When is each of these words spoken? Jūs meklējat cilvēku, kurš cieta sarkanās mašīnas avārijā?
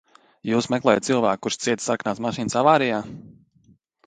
Jūs 0.51 0.67
meklējat 0.73 1.07
cilvēku, 1.09 1.41
kurš 1.47 1.57
cieta 1.67 1.87
sarkanās 1.89 2.23
mašīnas 2.27 2.59
avārijā? 2.63 3.05